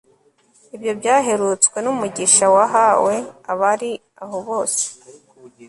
[0.75, 3.15] ibyo byaherutswe n'umugisha wahawe
[3.51, 3.91] abari
[4.23, 4.83] aho bose